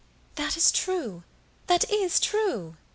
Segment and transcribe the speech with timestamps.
[0.33, 1.25] "That is true!
[1.67, 2.75] That is true?"